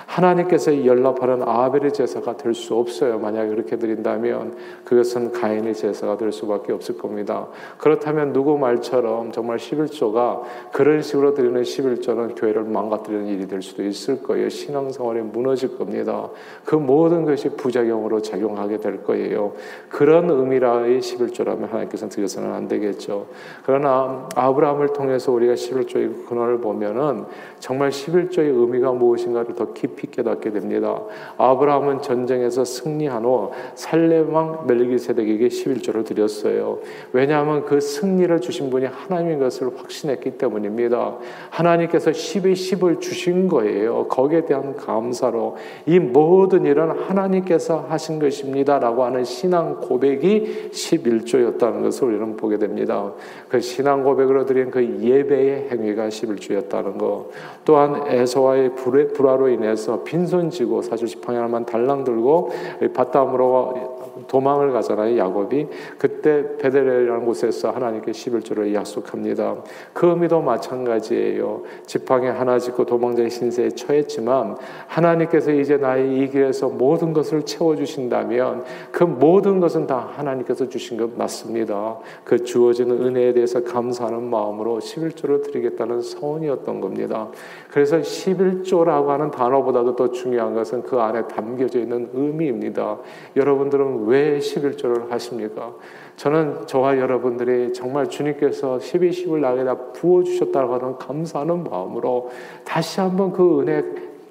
하나님께서 0.09 0.85
연락하는 0.85 1.41
아벨의 1.43 1.93
제사가 1.93 2.37
될 2.37 2.49
수 2.59 2.75
없어요. 2.75 3.19
만약에 3.19 3.49
그렇게 3.49 3.77
드린다면 3.77 4.55
그것은 4.83 5.31
가인의 5.31 5.73
제사가 5.73 6.17
될 6.17 6.31
수밖에 6.31 6.73
없을 6.73 6.97
겁니다. 6.97 7.47
그렇다면 7.77 8.33
누구 8.33 8.57
말처럼 8.57 9.31
정말 9.31 9.57
11조가 9.57 10.41
그런 10.71 11.01
식으로 11.01 11.33
드리는 11.33 11.61
11조는 11.61 12.39
교회를 12.39 12.63
망가뜨리는 12.63 13.27
일이 13.27 13.47
될 13.47 13.61
수도 13.61 13.83
있을 13.83 14.21
거예요. 14.23 14.49
신앙생활이 14.49 15.21
무너질 15.21 15.77
겁니다. 15.77 16.29
그 16.65 16.75
모든 16.75 17.23
것이 17.23 17.49
부작용으로 17.49 18.21
작용하게 18.21 18.77
될 18.77 19.03
거예요. 19.03 19.53
그런 19.89 20.29
의미라의 20.29 20.99
11조라면 20.99 21.69
하나님께서는 21.69 22.09
드려서는 22.09 22.51
안 22.51 22.67
되겠죠. 22.67 23.27
그러나 23.65 24.27
아브라함을 24.35 24.93
통해서 24.93 25.31
우리가 25.31 25.53
11조의 25.53 26.27
근원을 26.27 26.59
보면은 26.59 27.25
정말 27.59 27.89
11조의 27.89 28.59
의미가 28.59 28.91
무엇인가를 28.91 29.55
더 29.55 29.73
깊이 29.73 29.98
깊이 29.99 30.07
깨닫게 30.11 30.51
됩니다. 30.51 31.01
아브라함은 31.37 32.01
전쟁에서 32.01 32.63
승리한 32.63 33.25
후 33.25 33.51
살레망 33.75 34.65
멜기세덱에게 34.67 35.49
11조를 35.49 36.05
드렸어요. 36.05 36.79
왜냐하면 37.11 37.65
그 37.65 37.81
승리를 37.81 38.39
주신 38.39 38.69
분이 38.69 38.85
하나님인 38.85 39.39
것을 39.39 39.77
확신했기 39.77 40.37
때문입니다. 40.37 41.17
하나님께서 41.49 42.11
10의 42.11 42.53
10을 42.53 43.01
주신 43.01 43.47
거예요. 43.47 44.07
거기에 44.07 44.45
대한 44.45 44.75
감사로 44.75 45.57
이 45.85 45.99
모든 45.99 46.65
일은 46.65 46.91
하나님께서 46.91 47.85
하신 47.89 48.19
것입니다 48.19 48.79
라고 48.79 49.03
하는 49.03 49.23
신앙 49.23 49.79
고백이 49.81 50.69
11조였다는 50.71 51.83
것을 51.83 52.07
우리는 52.07 52.37
보게 52.37 52.57
됩니다. 52.57 53.11
그 53.49 53.59
신앙 53.59 54.03
고백으로 54.03 54.45
드린 54.45 54.71
그 54.71 54.99
예배의 55.01 55.69
행위가 55.69 56.07
11조였다는 56.07 56.97
것. 56.97 57.27
또한 57.65 58.03
에서와의 58.07 58.75
불화로 58.75 59.49
인해서 59.49 59.88
빈손 60.03 60.49
지고 60.49 60.81
사실 60.81 61.07
지팡이 61.07 61.37
하나만 61.37 61.65
달랑 61.65 62.03
들고 62.03 62.51
바다으로 62.93 64.18
도망을 64.29 64.71
가잖아요 64.71 65.17
야곱이 65.17 65.67
그때 65.97 66.55
베델이라는 66.57 67.25
곳에서 67.25 67.71
하나님께 67.71 68.11
11조를 68.11 68.73
약속합니다. 68.73 69.57
그 69.91 70.07
의미도 70.07 70.41
마찬가지예요. 70.41 71.63
지팡이 71.85 72.27
하나 72.27 72.57
짚고 72.57 72.85
도망자의 72.85 73.29
신세에 73.29 73.69
처했지만 73.69 74.55
하나님께서 74.87 75.51
이제 75.51 75.77
나의 75.77 76.19
이 76.19 76.29
길에서 76.29 76.69
모든 76.69 77.11
것을 77.11 77.43
채워주신다면 77.43 78.63
그 78.91 79.03
모든 79.03 79.59
것은 79.59 79.87
다 79.87 80.09
하나님께서 80.15 80.69
주신 80.69 80.97
것 80.97 81.17
맞습니다. 81.17 81.97
그 82.23 82.43
주어지는 82.43 83.03
은혜에 83.03 83.33
대해서 83.33 83.63
감사하는 83.63 84.29
마음으로 84.29 84.79
11조를 84.79 85.43
드리겠다는 85.43 86.01
서원이었던 86.01 86.81
겁니다. 86.81 87.29
그래서 87.71 87.97
11조라고 87.97 89.07
하는 89.07 89.31
단어보다도 89.31 89.95
더 89.95 90.11
중요한 90.11 90.53
것은 90.53 90.83
그 90.83 90.99
안에 90.99 91.27
담겨져 91.27 91.79
있는 91.79 92.09
의미입니다. 92.13 92.99
여러분들은 93.35 94.05
왜 94.05 94.18
11조를 94.39 95.09
하십니까? 95.09 95.73
저는 96.15 96.67
저와 96.67 96.97
여러분들이 96.97 97.71
정말 97.71 98.09
주님께서 98.09 98.79
12, 98.79 99.09
10을 99.11 99.39
나에다 99.39 99.75
부어주셨다고 99.93 100.73
하는 100.73 100.97
감사하는 100.97 101.63
마음으로 101.63 102.29
다시 102.65 102.99
한번 102.99 103.31
그 103.31 103.61
은혜 103.61 103.83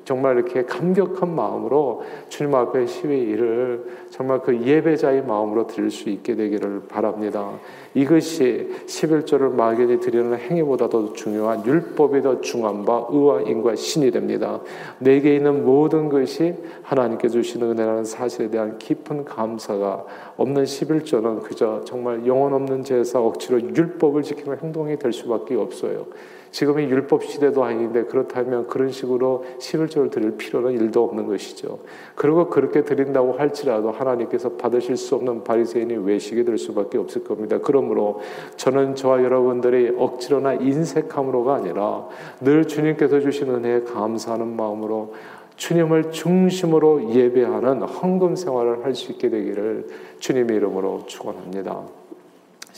정말 0.08 0.36
이렇게 0.36 0.64
감격한 0.64 1.34
마음으로 1.34 2.02
주님 2.30 2.54
앞에 2.54 2.86
12일을 2.86 3.82
정말 4.08 4.40
그 4.40 4.58
예배자의 4.58 5.22
마음으로 5.22 5.66
드릴 5.66 5.90
수 5.90 6.08
있게 6.08 6.34
되기를 6.34 6.84
바랍니다. 6.88 7.50
이것이 7.92 8.70
11조를 8.86 9.52
막연히 9.52 10.00
드리는 10.00 10.34
행위보다도 10.34 11.12
중요한 11.12 11.62
율법이 11.66 12.22
더 12.22 12.40
중한 12.40 12.86
바 12.86 13.06
의와 13.10 13.42
인과 13.42 13.76
신이 13.76 14.10
됩니다. 14.10 14.60
내게 14.98 15.36
있는 15.36 15.66
모든 15.66 16.08
것이 16.08 16.54
하나님께 16.84 17.28
주시는 17.28 17.72
은혜라는 17.72 18.06
사실에 18.06 18.48
대한 18.48 18.78
깊은 18.78 19.26
감사가 19.26 20.06
없는 20.38 20.64
11조는 20.64 21.42
그저 21.42 21.82
정말 21.84 22.26
영혼 22.26 22.54
없는 22.54 22.82
제사 22.82 23.20
억지로 23.20 23.60
율법을 23.60 24.22
지키는 24.22 24.56
행동이 24.62 24.98
될 24.98 25.12
수밖에 25.12 25.54
없어요. 25.54 26.06
지금이 26.50 26.85
율법 26.85 27.25
시대도 27.25 27.64
아닌데 27.64 28.05
그렇다면 28.05 28.67
그런 28.67 28.90
식으로 28.90 29.45
11조를 29.59 30.11
드릴 30.11 30.37
필요는 30.37 30.73
일도 30.73 31.05
없는 31.05 31.26
것이죠. 31.26 31.81
그리고 32.14 32.49
그렇게 32.49 32.85
드린다고 32.85 33.35
할지라도 33.35 33.90
하나님께서 33.90 34.50
받으실 34.52 34.97
수 34.97 35.14
없는 35.17 35.45
바리새인이 35.45 35.95
외식이 35.97 36.45
될 36.45 36.59
수밖에 36.59 36.99
없을 36.99 37.25
겁니다. 37.25 37.59
그러므로 37.62 38.21
저는 38.57 38.95
저와 38.95 39.23
여러분들이 39.23 39.95
억지로나 39.97 40.55
인색함으로가 40.55 41.55
아니라 41.55 42.09
늘 42.40 42.67
주님께서 42.67 43.21
주신 43.21 43.50
은혜에 43.50 43.83
감사하는 43.83 44.57
마음으로 44.57 45.14
주님을 45.57 46.12
중심으로 46.12 47.14
예배하는 47.14 47.83
헌금 47.83 48.37
생활을 48.37 48.85
할 48.85 48.95
수 48.95 49.12
있게 49.12 49.28
되기를 49.28 49.87
주님의 50.19 50.57
이름으로 50.57 51.05
축원합니다. 51.07 51.83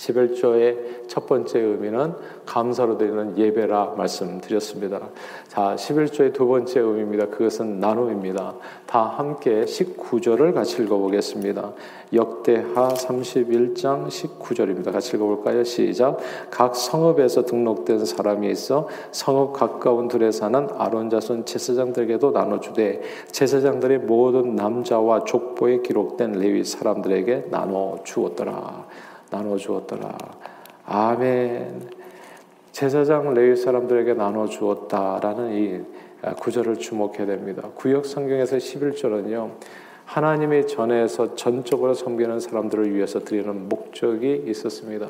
11조의 0.01 1.09
첫 1.09 1.27
번째 1.27 1.59
의미는 1.59 2.15
감사로 2.47 2.97
드리는 2.97 3.37
예배라 3.37 3.95
말씀드렸습니다. 3.97 5.01
자, 5.49 5.75
11조의 5.77 6.33
두 6.33 6.47
번째 6.47 6.81
의미입니다. 6.81 7.27
그것은 7.27 7.81
나눔입니다. 7.81 8.55
다 8.87 9.03
함께 9.03 9.65
19절을 9.65 10.55
같이 10.55 10.83
읽어보겠습니다. 10.83 11.73
역대하 12.13 12.89
31장 12.89 14.09
19절입니다. 14.09 14.91
같이 14.91 15.17
읽어볼까요? 15.17 15.65
시작. 15.65 16.19
각 16.51 16.75
성읍에서 16.75 17.45
등록된 17.45 18.05
사람이 18.05 18.51
있어 18.51 18.89
성읍 19.13 19.53
가까운 19.53 20.09
들에 20.09 20.33
사는 20.33 20.69
아론 20.79 21.11
자손 21.11 21.45
제사장들에게도 21.45 22.31
나눠주되 22.31 23.03
제사장들의 23.31 23.99
모든 24.01 24.57
남자와 24.57 25.25
족보에 25.25 25.83
기록된 25.83 26.33
레위 26.33 26.65
사람들에게 26.65 27.49
나눠 27.51 27.99
주었더라. 28.03 28.87
나눠 29.31 29.57
주었더라. 29.57 30.17
아멘. 30.87 31.91
제사장 32.73 33.35
레위 33.35 33.57
사람들에게 33.57 34.15
나눠 34.15 34.47
주었다라는 34.47 35.53
이 35.53 35.81
구절을 36.41 36.79
주목해야 36.79 37.27
됩니다. 37.27 37.69
구역 37.75 38.07
성경에서 38.07 38.57
11절은요. 38.57 39.51
하나님의 40.05 40.67
전에서 40.67 41.37
전적으로 41.37 41.95
섬기는 41.95 42.41
사람들을 42.41 42.95
위해서 42.95 43.21
드리는 43.21 43.69
목적이 43.69 44.45
있었습니다. 44.49 45.09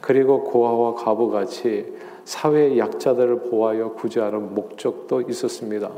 그리고 0.00 0.44
고아와 0.44 0.94
과부같이 0.94 1.94
사회 2.24 2.78
약자들을 2.78 3.50
보호하여 3.50 3.92
구제하는 3.92 4.54
목적도 4.54 5.20
있었습니다. 5.22 5.90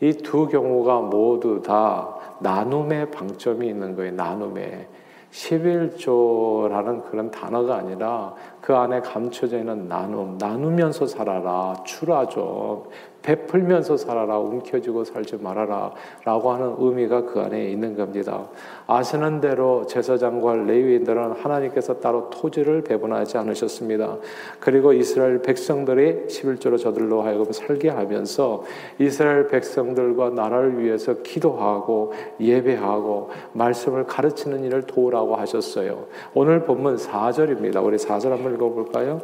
이 0.00 0.12
두 0.12 0.46
경우가 0.46 1.00
모두 1.00 1.60
다 1.60 2.14
나눔의 2.40 3.10
방점이 3.10 3.66
있는 3.66 3.96
거예요. 3.96 4.12
나눔에. 4.12 4.86
11조라는 5.30 7.10
그런 7.10 7.30
단어가 7.30 7.76
아니라 7.76 8.34
그 8.60 8.74
안에 8.74 9.00
감춰져 9.00 9.58
있는 9.58 9.88
나눔, 9.88 10.38
나누면서 10.38 11.06
살아라, 11.06 11.74
추라 11.84 12.26
좀, 12.26 12.84
베풀면서 13.28 13.98
살아라, 13.98 14.38
움켜쥐고 14.38 15.04
살지 15.04 15.36
말아라 15.42 15.92
라고 16.24 16.50
하는 16.50 16.76
의미가 16.78 17.26
그 17.26 17.40
안에 17.40 17.68
있는 17.68 17.94
겁니다. 17.94 18.48
아시는 18.86 19.42
대로 19.42 19.84
제사장과 19.84 20.54
레위인들은 20.54 21.32
하나님께서 21.32 22.00
따로 22.00 22.30
토지를 22.30 22.82
배분하지 22.84 23.36
않으셨습니다. 23.36 24.16
그리고 24.60 24.94
이스라엘 24.94 25.42
백성들이 25.42 26.26
11조로 26.28 26.78
저들로 26.78 27.20
하여금 27.20 27.52
살게 27.52 27.90
하면서 27.90 28.64
이스라엘 28.98 29.48
백성들과 29.48 30.30
나라를 30.30 30.82
위해서 30.82 31.16
기도하고 31.22 32.14
예배하고 32.40 33.28
말씀을 33.52 34.06
가르치는 34.06 34.64
일을 34.64 34.84
도우라고 34.84 35.36
하셨어요. 35.36 36.06
오늘 36.32 36.64
본문 36.64 36.96
4절입니다. 36.96 37.84
우리 37.84 37.98
4절 37.98 38.30
한번 38.30 38.54
읽어볼까요? 38.54 39.20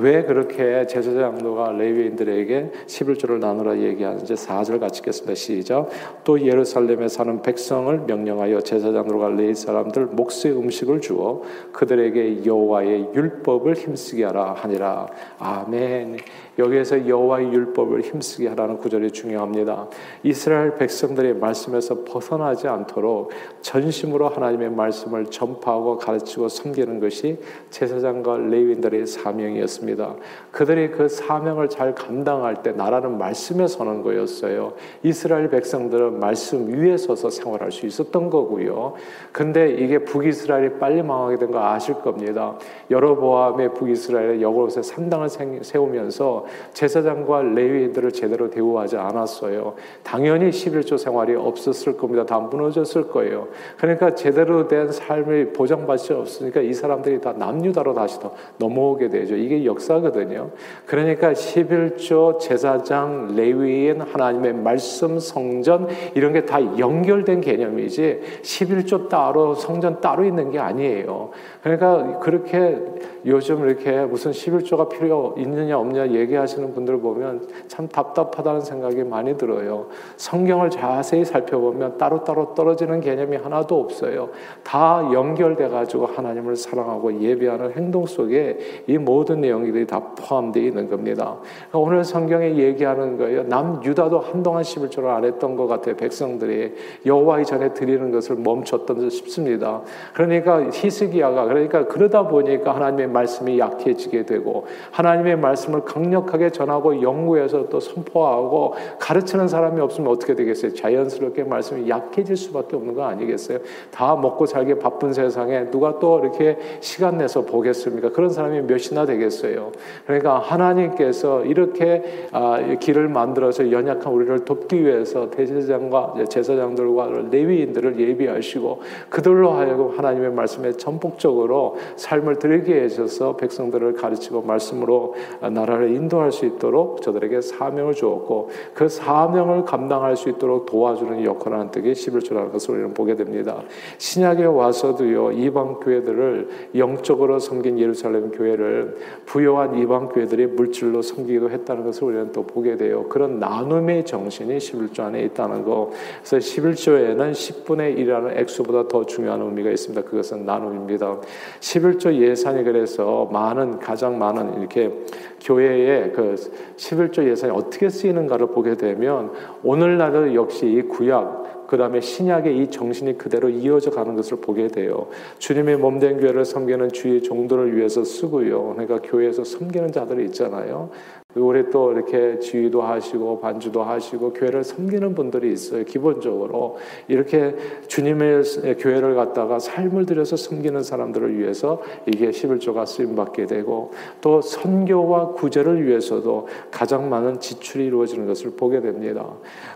왜 0.00 0.22
그렇게 0.24 0.86
제사장도가 0.86 1.72
레위인들에게 1.72 2.72
11조를 2.86 3.38
나누라 3.38 3.78
얘기하는지 3.78 4.34
4절 4.34 4.80
같이 4.80 5.00
읽겠습니다. 5.00 5.34
시작. 5.34 5.88
또 6.24 6.40
예루살렘에 6.40 7.08
사는 7.08 7.42
백성을 7.42 7.96
명령하여 7.98 8.60
제사장들과 8.60 9.30
레위 9.30 9.54
사람들 9.54 10.06
몫의 10.06 10.56
음식을 10.56 11.00
주어 11.00 11.42
그들에게 11.72 12.44
여호와의 12.44 13.10
율법을 13.14 13.74
힘쓰게 13.74 14.24
하라 14.24 14.54
하니라. 14.54 15.08
아멘. 15.38 16.18
여기에서 16.58 17.08
여호와의 17.08 17.52
율법을 17.52 18.02
힘쓰게 18.02 18.48
하라는 18.48 18.78
구절이 18.78 19.10
중요합니다. 19.12 19.88
이스라엘 20.22 20.76
백성들의 20.76 21.36
말씀에서 21.36 22.04
벗어나지 22.04 22.68
않도록 22.68 23.30
전심으로 23.62 24.28
하나님의 24.28 24.70
말씀을 24.70 25.26
전파하고 25.26 25.96
가르치고 25.98 26.48
섬기는 26.48 27.00
것이 27.00 27.38
제사장과 27.70 28.38
레위인들의 28.38 29.06
사명이었습니다. 29.06 30.14
그들이 30.50 30.90
그 30.90 31.08
사명을 31.08 31.68
잘 31.68 31.94
감당할 31.94 32.62
때 32.62 32.72
나라는 32.72 33.18
말씀에 33.18 33.66
서는 33.66 34.02
거였어요. 34.02 34.74
이스라엘 35.02 35.48
백성들은 35.50 36.20
말씀 36.20 36.68
위에 36.68 36.96
서서 36.96 37.30
생활할 37.30 37.72
수 37.72 37.86
있었던 37.86 38.30
거고요. 38.30 38.94
근데 39.32 39.70
이게 39.70 39.98
북이스라엘이 39.98 40.78
빨리 40.78 41.02
망하게 41.02 41.36
된 41.38 41.46
거 41.46 41.60
아실 41.64 41.94
겁니다. 41.94 42.56
여로보암의 42.90 43.74
북이스라엘의 43.74 44.42
여호롯의 44.42 44.82
산당을 44.82 45.28
세우면서 45.62 46.45
제사장과 46.72 47.42
레위인들을 47.42 48.12
제대로 48.12 48.48
대우하지 48.48 48.96
않았어요. 48.96 49.74
당연히 50.02 50.50
11조 50.50 50.96
생활이 50.96 51.34
없었을 51.34 51.96
겁니다. 51.96 52.24
다 52.24 52.40
무너졌을 52.40 53.08
거예요. 53.08 53.48
그러니까 53.76 54.14
제대로 54.14 54.66
된 54.66 54.90
삶을 54.90 55.52
보장받지 55.52 56.14
없으니까 56.14 56.62
이 56.62 56.72
사람들이 56.72 57.20
다 57.20 57.32
남유다로 57.32 57.92
다시 57.92 58.18
더 58.18 58.32
넘어오게 58.58 59.10
되죠. 59.10 59.36
이게 59.36 59.64
역사거든요. 59.64 60.50
그러니까 60.86 61.32
11조 61.32 62.38
제사장 62.38 63.34
레위인 63.36 64.00
하나님의 64.00 64.54
말씀 64.54 65.18
성전 65.18 65.88
이런 66.14 66.32
게 66.32 66.46
다 66.46 66.60
연결된 66.78 67.40
개념이지 67.40 68.20
11조 68.42 69.08
따로 69.08 69.54
성전 69.54 70.00
따로 70.00 70.24
있는 70.24 70.50
게 70.50 70.58
아니에요. 70.58 71.30
그러니까 71.62 72.20
그렇게 72.20 72.78
요즘 73.26 73.66
이렇게 73.66 74.04
무슨 74.04 74.30
11조가 74.30 74.88
필요 74.88 75.34
있느냐 75.36 75.78
없느냐 75.78 76.12
얘기 76.12 76.35
하시는 76.36 76.72
분들 76.74 77.00
보면 77.00 77.48
참 77.68 77.88
답답하다는 77.88 78.60
생각이 78.60 79.04
많이 79.04 79.36
들어요. 79.36 79.86
성경을 80.16 80.70
자세히 80.70 81.24
살펴보면 81.24 81.98
따로따로 81.98 82.54
떨어지는 82.54 83.00
개념이 83.00 83.36
하나도 83.36 83.80
없어요. 83.80 84.30
다 84.62 85.08
연결돼 85.12 85.68
가지고 85.68 86.06
하나님을 86.06 86.56
사랑하고 86.56 87.20
예배하는 87.20 87.72
행동 87.72 88.06
속에 88.06 88.58
이 88.86 88.98
모든 88.98 89.40
내용들이 89.40 89.86
다 89.86 90.00
포함되어 90.16 90.62
있는 90.62 90.88
겁니다. 90.88 91.36
오늘 91.72 92.04
성경에 92.04 92.56
얘기하는 92.56 93.16
거예요. 93.16 93.44
남 93.44 93.82
유다도 93.84 94.20
한동안 94.20 94.62
11조를 94.62 95.06
안 95.06 95.24
했던 95.24 95.56
것 95.56 95.66
같아요. 95.66 95.96
백성들이 95.96 96.74
여호와의 97.04 97.44
전에 97.46 97.72
드리는 97.72 98.10
것을 98.10 98.36
멈췄던 98.36 98.98
듯 98.98 99.10
싶습니다. 99.10 99.82
그러니까 100.12 100.68
히스기야가 100.72 101.44
그러니까 101.44 101.86
그러다 101.86 102.28
보니까 102.28 102.74
하나님의 102.74 103.08
말씀이 103.08 103.58
약해지게 103.58 104.24
되고 104.26 104.66
하나님의 104.90 105.36
말씀을 105.36 105.84
강력 105.84 106.25
하게 106.32 106.50
전하고 106.50 107.02
연구해서 107.02 107.68
또 107.68 107.80
선포하고 107.80 108.74
가르치는 108.98 109.48
사람이 109.48 109.80
없으면 109.80 110.10
어떻게 110.10 110.34
되겠어요? 110.34 110.74
자연스럽게 110.74 111.44
말씀이 111.44 111.88
약해질 111.88 112.36
수밖에 112.36 112.76
없는 112.76 112.94
거 112.94 113.04
아니겠어요? 113.04 113.58
다 113.90 114.16
먹고 114.16 114.46
살기 114.46 114.78
바쁜 114.78 115.12
세상에 115.12 115.70
누가 115.70 115.98
또 115.98 116.20
이렇게 116.20 116.58
시간 116.80 117.18
내서 117.18 117.44
보겠습니까? 117.44 118.10
그런 118.10 118.30
사람이 118.30 118.62
몇이나 118.62 119.06
되겠어요? 119.06 119.72
그러니까 120.06 120.38
하나님께서 120.38 121.44
이렇게 121.44 122.28
아, 122.32 122.60
길을 122.80 123.08
만들어서 123.08 123.70
연약한 123.70 124.12
우리를 124.12 124.44
돕기 124.44 124.84
위해서 124.84 125.30
대제사장과 125.30 126.24
제사장들과 126.28 127.10
레위인들을 127.30 127.98
예비하시고 127.98 128.80
그들로 129.10 129.52
하여금 129.52 129.96
하나님의 129.96 130.32
말씀에 130.32 130.72
전폭적으로 130.72 131.76
삶을 131.96 132.38
들게 132.38 132.82
해셔서 132.82 133.36
백성들을 133.36 133.94
가르치고 133.94 134.42
말씀으로 134.42 135.14
나라를 135.40 135.94
인도 135.94 136.15
할 136.20 136.36
수 136.36 136.44
있도록 136.44 137.02
저들에게 137.02 137.40
사명을 137.40 137.94
주었고 137.94 138.50
그 138.74 138.88
사명을 138.88 139.64
감당할 139.64 140.16
수 140.16 140.28
있도록 140.28 140.66
도와주는 140.66 141.24
역할을 141.24 141.58
한 141.58 141.70
덕에 141.70 141.92
11조라는 141.92 142.52
것을 142.52 142.74
우리는 142.74 142.94
보게 142.94 143.16
됩니다. 143.16 143.62
신약에 143.98 144.44
와서도요 144.44 145.32
이방 145.32 145.80
교회들을 145.80 146.48
영적으로 146.76 147.38
섬긴 147.38 147.78
예루살렘 147.78 148.30
교회를 148.30 148.96
부여한 149.24 149.78
이방 149.78 150.10
교회들이 150.10 150.46
물질로 150.46 151.02
섬기기도 151.02 151.50
했다는 151.50 151.84
것을 151.84 152.04
우리는 152.04 152.32
또 152.32 152.42
보게 152.42 152.76
돼요. 152.76 153.06
그런 153.08 153.38
나눔의 153.38 154.04
정신이 154.04 154.58
11조 154.58 155.00
안에 155.00 155.22
있다는 155.22 155.64
거. 155.64 155.90
그래서 156.20 156.36
11조에는 156.36 157.32
10분의 157.32 157.96
1이라는 157.96 158.36
액수보다 158.36 158.88
더 158.88 159.04
중요한 159.04 159.40
의미가 159.40 159.70
있습니다. 159.70 160.02
그것은 160.02 160.44
나눔입니다. 160.44 161.20
11조 161.60 162.14
예산이 162.14 162.64
그래서 162.64 163.28
많은 163.32 163.78
가장 163.78 164.18
많은 164.18 164.60
이렇게 164.60 164.92
교회 165.40 165.86
의그 166.04 166.34
11조 166.76 167.28
예산이 167.28 167.52
어떻게 167.52 167.88
쓰이는가를 167.88 168.48
보게 168.48 168.76
되면 168.76 169.32
오늘날도 169.62 170.34
역시 170.34 170.66
이 170.66 170.82
구약 170.82 171.55
그 171.66 171.76
다음에 171.76 172.00
신약의 172.00 172.58
이 172.58 172.70
정신이 172.70 173.18
그대로 173.18 173.48
이어져 173.48 173.90
가는 173.90 174.14
것을 174.16 174.38
보게 174.40 174.68
돼요. 174.68 175.08
주님의 175.38 175.78
몸된 175.78 176.20
교회를 176.20 176.44
섬기는 176.44 176.90
주의 176.90 177.22
종들을 177.22 177.76
위해서 177.76 178.04
쓰고요. 178.04 178.74
그러니까 178.74 179.00
교회에서 179.02 179.44
섬기는 179.44 179.92
자들이 179.92 180.24
있잖아요. 180.26 180.90
우리 181.36 181.68
또 181.70 181.92
이렇게 181.92 182.38
지휘도 182.38 182.80
하시고 182.80 183.40
반주도 183.40 183.82
하시고 183.82 184.32
교회를 184.32 184.64
섬기는 184.64 185.14
분들이 185.14 185.52
있어요. 185.52 185.84
기본적으로 185.84 186.78
이렇게 187.08 187.54
주님의 187.88 188.42
교회를 188.78 189.14
갖다가 189.14 189.58
삶을 189.58 190.06
들여서 190.06 190.36
섬기는 190.36 190.82
사람들을 190.82 191.38
위해서 191.38 191.82
이게 192.06 192.30
11조가 192.30 192.86
쓰임 192.86 193.14
받게 193.14 193.46
되고 193.46 193.92
또 194.22 194.40
선교와 194.40 195.32
구제를 195.32 195.86
위해서도 195.86 196.48
가장 196.70 197.10
많은 197.10 197.38
지출이 197.38 197.84
이루어지는 197.84 198.26
것을 198.26 198.52
보게 198.52 198.80
됩니다. 198.80 199.26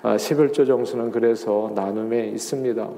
11조 0.03 0.63
아, 0.63 0.65
정수는 0.65 1.11
그래서 1.11 1.71
나눔에 1.81 2.29
있습니다. 2.29 2.89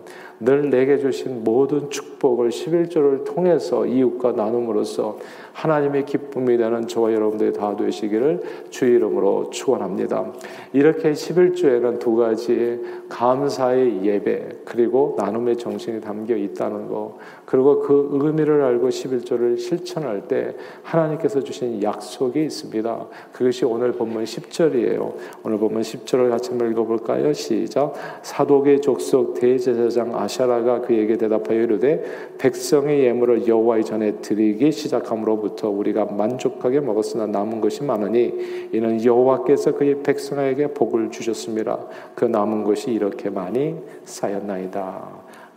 늘 0.41 0.71
내게 0.71 0.99
주신 0.99 1.45
모든 1.45 1.89
축복을 1.89 2.49
11조를 2.49 3.25
통해서 3.25 3.87
이웃과 3.87 4.33
나눔으로써 4.33 5.19
하나님의 5.53 6.07
기쁨이 6.07 6.57
되는 6.57 6.89
저와 6.89 7.13
여러분들이 7.13 7.53
다 7.53 7.77
되시기를 7.77 8.43
주의 8.71 8.95
이름으로 8.97 9.51
축원합니다. 9.51 10.33
이렇게 10.73 11.13
11조에는 11.13 11.99
두 12.01 12.17
가지 12.17 12.81
감사의 13.09 14.05
예배 14.05 14.49
그리고 14.65 15.15
나눔의 15.19 15.59
정신이 15.59 16.01
담겨 16.01 16.35
있다는 16.35 16.89
거 16.89 17.19
그리고 17.45 17.81
그 17.81 18.09
의미를 18.13 18.63
알고 18.63 18.89
11조를 18.89 19.59
실천할 19.59 20.27
때 20.27 20.55
하나님께서 20.83 21.43
주신 21.43 21.83
약속이 21.83 22.43
있습니다. 22.45 23.07
그것이 23.33 23.65
오늘 23.65 23.93
본문 23.93 24.25
10절이에요. 24.25 25.15
오늘 25.45 25.59
본문 25.59 25.83
10절을 25.83 26.31
같이 26.31 26.53
읽어볼까요? 26.53 27.33
시작. 27.33 27.95
사독의 28.23 28.72
족속 28.81 29.35
대제사장 29.35 30.17
아샤라가 30.17 30.81
그에게 30.83 31.17
대답하여 31.17 31.63
이르되 31.63 32.03
백성의 32.39 33.05
예물을 33.05 33.47
여호와의 33.47 33.85
전에 33.85 34.13
드리기 34.21 34.73
시작함으로부터 34.73 35.69
우리가 35.69 36.07
만족하게 36.07 36.81
먹었으나 36.81 37.27
남은 37.27 37.61
것이 37.61 37.83
많으니 37.83 38.71
이는 38.73 39.05
여호와께서 39.05 39.75
그의 39.75 40.03
백성에게 40.03 40.69
복을 40.69 41.11
주셨습니다. 41.11 41.79
그 42.15 42.25
남은 42.25 42.65
것이 42.65 42.91
이렇게 42.91 43.31
많이 43.31 43.77
쌓였나이다. 44.05 45.09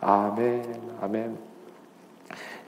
아멘. 0.01 0.63
아멘. 1.01 1.55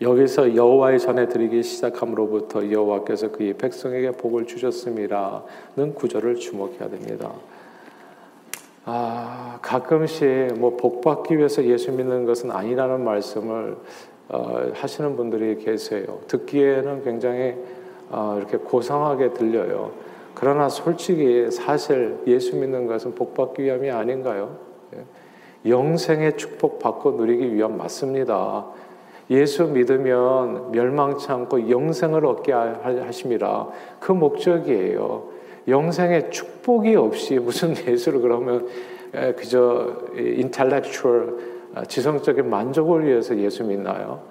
여기서 0.02 0.56
여호와의 0.56 1.00
전에 1.00 1.28
드리기 1.28 1.64
시작함으로부터 1.64 2.72
여호와께서 2.72 3.32
그의 3.32 3.54
백성에게 3.54 4.12
복을 4.12 4.46
주셨음이라는 4.46 5.96
구절을 5.96 6.36
주목해야 6.36 6.90
됩니다. 6.90 7.32
아, 8.90 9.60
가끔씩 9.62 10.60
뭐 10.60 10.78
복 10.78 11.02
받기 11.02 11.38
위해서 11.38 11.62
예수 11.66 11.92
믿는 11.92 12.26
것은 12.26 12.52
아니라는 12.52 13.04
말씀을 13.04 13.76
어, 14.30 14.72
하시는 14.74 15.18
분들이 15.18 15.58
계세요. 15.58 16.20
듣기에는 16.28 17.04
굉장히 17.04 17.56
어, 18.10 18.36
이렇게 18.38 18.56
고상하게 18.56 19.34
들려요. 19.34 19.92
그러나 20.34 20.70
솔직히 20.70 21.52
사실 21.52 22.18
예수 22.28 22.56
믿는 22.56 22.88
것은 22.88 23.14
복 23.14 23.34
받기 23.34 23.62
위함이 23.62 23.92
아닌가요? 23.92 24.56
예. 24.96 25.70
영생의 25.70 26.38
축복 26.38 26.80
받고 26.80 27.12
누리기 27.12 27.54
위함 27.56 27.78
맞습니다. 27.78 28.68
예수 29.30 29.66
믿으면 29.66 30.72
멸망치 30.72 31.30
않고 31.30 31.70
영생을 31.70 32.26
얻게 32.26 32.54
하심이라 32.54 33.68
그 34.00 34.14
목적이에요. 34.14 35.37
영생의 35.68 36.32
축복이 36.32 36.96
없이 36.96 37.36
무슨 37.36 37.76
예수를 37.86 38.22
그러면 38.22 38.68
그저 39.36 39.98
인텔렉츄얼 40.16 41.58
아, 41.76 41.84
지성적인 41.84 42.50
만족을 42.50 43.06
위해서 43.06 43.38
예수 43.38 43.64
믿나요? 43.64 44.22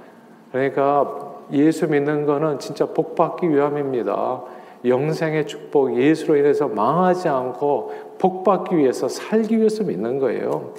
그러니까 0.50 1.34
예수 1.52 1.86
믿는 1.86 2.26
거는 2.26 2.58
진짜 2.58 2.86
복 2.86 3.14
받기 3.14 3.48
위함입니다. 3.50 4.42
영생의 4.84 5.46
축복, 5.46 5.96
예수로 5.96 6.36
인해서 6.36 6.68
망하지 6.68 7.28
않고 7.28 8.16
복 8.18 8.44
받기 8.44 8.76
위해서 8.76 9.08
살기 9.08 9.58
위해서 9.58 9.84
믿는 9.84 10.18
거예요. 10.18 10.72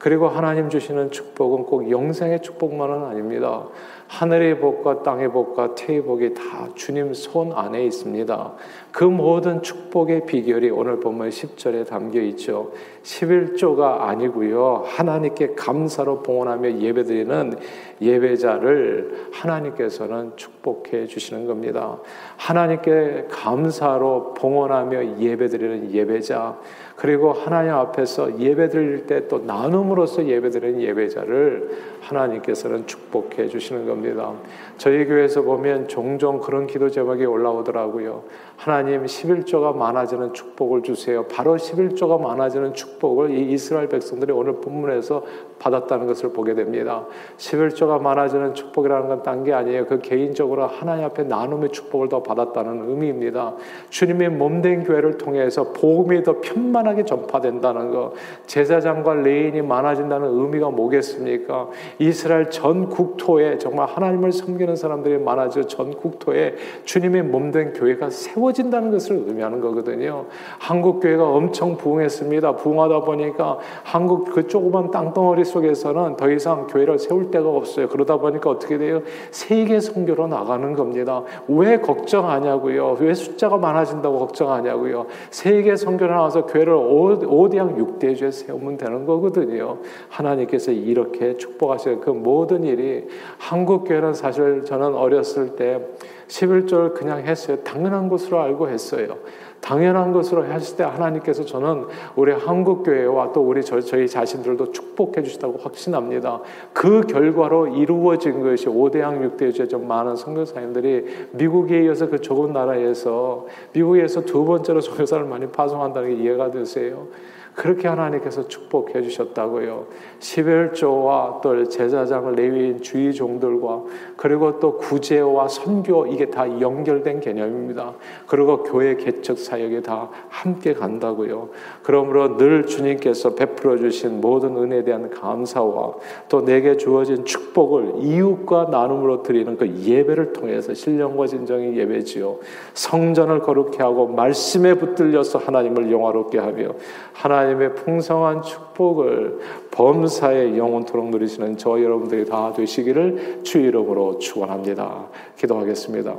그리고 0.00 0.28
하나님 0.28 0.70
주시는 0.70 1.10
축복은 1.10 1.64
꼭 1.64 1.90
영생의 1.90 2.40
축복만은 2.40 3.04
아닙니다. 3.04 3.68
하늘의 4.08 4.58
복과 4.58 5.02
땅의 5.02 5.30
복과 5.30 5.74
태의 5.74 6.02
복이 6.02 6.34
다 6.34 6.68
주님 6.74 7.12
손 7.12 7.52
안에 7.52 7.84
있습니다. 7.84 8.52
그 8.90 9.04
모든 9.04 9.62
축복의 9.62 10.24
비결이 10.26 10.70
오늘 10.70 10.98
본문 10.98 11.28
10절에 11.28 11.86
담겨 11.86 12.20
있죠. 12.22 12.72
11조가 13.04 14.00
아니고요. 14.00 14.84
하나님께 14.86 15.54
감사로 15.54 16.22
봉헌하며 16.22 16.80
예배드리는 16.80 17.58
예배자를 18.00 19.28
하나님께서는 19.32 20.32
축복해 20.34 21.06
주시는 21.06 21.46
겁니다. 21.46 21.98
하나님께 22.36 23.26
감사로 23.30 24.34
봉헌하며 24.34 25.20
예배드리는 25.20 25.92
예배자 25.92 26.58
그리고 26.96 27.32
하나님 27.32 27.74
앞에서 27.74 28.40
예배드릴 28.40 29.06
때 29.06 29.20
또 29.28 29.38
나눔 29.38 29.89
으로써 29.92 30.26
예배드리는 30.26 30.82
예배자를 30.82 31.70
하나님께서는 32.00 32.86
축복해 32.86 33.48
주시는 33.48 33.86
겁니다. 33.86 34.32
저희 34.76 35.04
교회에서 35.06 35.42
보면 35.42 35.88
종종 35.88 36.40
그런 36.40 36.66
기도 36.66 36.90
제목이 36.90 37.24
올라오더라고요. 37.24 38.24
하나님 38.56 39.04
11조가 39.04 39.74
많아지는 39.76 40.34
축복을 40.34 40.82
주세요. 40.82 41.24
바로 41.26 41.56
11조가 41.56 42.20
많아지는 42.20 42.74
축복을 42.74 43.30
이 43.30 43.52
이스라엘 43.52 43.88
백성들이 43.88 44.32
오늘 44.32 44.60
본문에서 44.60 45.24
받았다는 45.58 46.06
것을 46.06 46.32
보게 46.32 46.54
됩니다. 46.54 47.06
11조가 47.38 48.00
많아지는 48.00 48.54
축복이라는 48.54 49.08
건 49.08 49.20
딴 49.22 49.44
게 49.44 49.52
아니에요. 49.52 49.86
그 49.86 50.00
개인적으로 50.00 50.66
하나님 50.66 51.04
앞에 51.04 51.24
나눔의 51.24 51.70
축복을 51.70 52.08
더 52.08 52.22
받았다는 52.22 52.88
의미입니다. 52.90 53.54
주님의 53.90 54.30
몸된 54.30 54.84
교회를 54.84 55.18
통해서 55.18 55.72
복음이 55.72 56.22
더 56.22 56.40
편만하게 56.40 57.04
전파된다는 57.04 57.90
거, 57.90 58.14
제사장과 58.46 59.14
레인이 59.14 59.62
많 59.62 59.79
아진다는 59.86 60.28
의미가 60.28 60.70
뭐겠습니까? 60.70 61.68
이스라엘 61.98 62.50
전 62.50 62.88
국토에 62.88 63.58
정말 63.58 63.86
하나님을 63.86 64.32
섬기는 64.32 64.76
사람들이 64.76 65.18
많아져 65.18 65.64
전 65.64 65.94
국토에 65.94 66.54
주님의 66.84 67.22
몸된 67.24 67.72
교회가 67.74 68.10
세워진다는 68.10 68.90
것을 68.90 69.24
의미하는 69.26 69.60
거거든요. 69.60 70.26
한국 70.58 71.00
교회가 71.00 71.28
엄청 71.28 71.76
부흥했습니다. 71.76 72.56
부흥하다 72.56 73.00
보니까 73.00 73.58
한국 73.82 74.32
그 74.32 74.46
조그만 74.46 74.90
땅덩어리 74.90 75.44
속에서는 75.44 76.16
더 76.16 76.30
이상 76.30 76.66
교회를 76.66 76.98
세울 76.98 77.30
데가 77.30 77.48
없어요. 77.48 77.88
그러다 77.88 78.18
보니까 78.18 78.50
어떻게 78.50 78.78
돼요? 78.78 79.02
세계 79.30 79.80
선교로 79.80 80.26
나가는 80.26 80.72
겁니다. 80.74 81.22
왜 81.48 81.78
걱정하냐고요? 81.78 82.98
왜 83.00 83.14
숫자가 83.14 83.56
많아진다고 83.58 84.18
걱정하냐고요? 84.18 85.06
세계 85.30 85.76
선교를 85.76 86.14
나와서 86.14 86.46
교회를 86.46 86.74
5대양 86.74 87.76
6대주에 87.76 88.32
세우면 88.32 88.76
되는 88.76 89.06
거거든요. 89.06 89.69
하나님께서 90.08 90.72
이렇게 90.72 91.36
축복하시는 91.36 92.00
그 92.00 92.10
모든 92.10 92.64
일이 92.64 93.06
한국 93.38 93.84
교회는 93.84 94.14
사실 94.14 94.64
저는 94.64 94.94
어렸을 94.94 95.56
때 95.56 95.80
11절 96.28 96.94
그냥 96.94 97.24
했어요. 97.24 97.58
당연한 97.58 98.08
것으로 98.08 98.40
알고 98.40 98.68
했어요. 98.68 99.18
당연한 99.60 100.12
것으로 100.12 100.44
했을 100.46 100.76
때 100.76 100.84
하나님께서 100.84 101.44
저는 101.44 101.86
우리 102.16 102.32
한국 102.32 102.82
교회와 102.82 103.32
또 103.32 103.42
우리 103.42 103.62
저, 103.62 103.80
저희 103.80 104.08
자신들도 104.08 104.72
축복해 104.72 105.22
주시다고 105.22 105.58
확신합니다. 105.58 106.40
그 106.72 107.02
결과로 107.02 107.66
이루어진 107.66 108.40
것이 108.42 108.66
5대양 108.66 109.36
6대주의 109.36 109.68
좀 109.68 109.86
많은 109.86 110.16
선교사님들이 110.16 111.28
미국에 111.32 111.84
이어서 111.84 112.08
그 112.08 112.20
좁은 112.20 112.52
나라에서 112.52 113.46
미국에서 113.72 114.22
두 114.22 114.44
번째로 114.44 114.80
선교사를 114.80 115.24
많이 115.26 115.46
파송한다는 115.46 116.16
게 116.16 116.22
이해가 116.22 116.50
되세요? 116.50 117.08
그렇게 117.54 117.88
하나님께서 117.88 118.48
축복해 118.48 119.02
주셨다고요. 119.02 119.86
11조와 120.20 121.40
또 121.40 121.68
제사장 121.68 122.32
레위인 122.34 122.80
주의 122.80 123.12
종들과 123.12 123.82
그리고 124.16 124.58
또 124.60 124.76
구제와 124.78 125.48
선교 125.48 126.06
이게 126.06 126.26
다 126.26 126.60
연결된 126.60 127.20
개념입니다. 127.20 127.94
그리고 128.26 128.62
교회 128.62 128.96
개척 128.96 129.38
사역에 129.38 129.82
다 129.82 130.08
함께 130.28 130.74
간다고요. 130.74 131.48
그러므로 131.82 132.36
늘 132.36 132.66
주님께서 132.66 133.34
베풀어 133.34 133.76
주신 133.78 134.20
모든 134.20 134.56
은혜에 134.56 134.84
대한 134.84 135.10
감사와 135.10 135.94
또 136.28 136.44
내게 136.44 136.76
주어진 136.76 137.24
축복을 137.24 137.94
이웃과 137.98 138.68
나눔으로 138.70 139.22
드리는 139.22 139.56
그 139.56 139.68
예배를 139.68 140.32
통해서 140.32 140.74
신령과 140.74 141.26
진정의 141.26 141.76
예배지요. 141.76 142.36
성전을 142.74 143.40
거룩해 143.40 143.78
하고 143.78 144.06
말씀에 144.06 144.74
붙들려서 144.74 145.38
하나님을 145.38 145.90
영화롭게 145.90 146.38
하며 146.38 146.70
하나 147.12 147.39
님의 147.46 147.74
풍성한 147.76 148.42
축복을 148.42 149.40
범사의 149.70 150.58
영원토록 150.58 151.10
누리시는 151.10 151.56
저 151.56 151.80
여러분들이 151.82 152.24
다 152.26 152.52
되시기를 152.52 153.40
주 153.42 153.58
이름으로 153.58 154.18
축원합니다. 154.18 155.06
기도하겠습니다. 155.36 156.14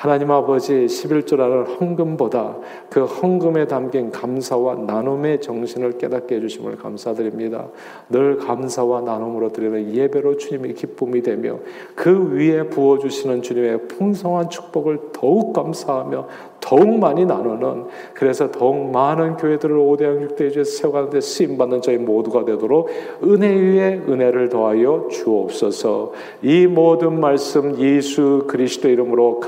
하나님 0.00 0.30
아버지 0.30 0.86
11조라는 0.86 1.78
헌금보다 1.78 2.56
그 2.88 3.04
헌금에 3.04 3.66
담긴 3.66 4.10
감사와 4.10 4.76
나눔의 4.76 5.42
정신을 5.42 5.98
깨닫게 5.98 6.36
해주심을 6.36 6.76
감사드립니다. 6.76 7.66
늘 8.08 8.38
감사와 8.38 9.02
나눔으로 9.02 9.52
드리는 9.52 9.94
예배로 9.94 10.38
주님의 10.38 10.72
기쁨이 10.72 11.20
되며 11.20 11.58
그 11.94 12.32
위에 12.32 12.62
부어주시는 12.70 13.42
주님의 13.42 13.88
풍성한 13.88 14.48
축복을 14.48 15.10
더욱 15.12 15.52
감사하며 15.52 16.28
더욱 16.60 16.98
많이 16.98 17.24
나누는 17.24 17.86
그래서 18.14 18.50
더욱 18.50 18.90
많은 18.90 19.36
교회들을 19.36 19.76
5대양 19.76 20.28
6대주에 20.28 20.64
세워가는데 20.64 21.20
쓰임받는 21.20 21.82
저희 21.82 21.96
모두가 21.96 22.44
되도록 22.44 22.90
은혜 23.24 23.48
위에 23.48 24.02
은혜를 24.06 24.50
더하여 24.50 25.08
주옵소서 25.10 26.12
이 26.42 26.66
모든 26.66 27.18
말씀 27.18 27.78
예수 27.78 28.44
그리스도 28.46 28.88
이름으로 28.88 29.40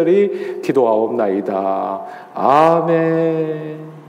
간절히 0.00 0.62
기도하옵나이다. 0.62 2.00
아멘 2.34 3.99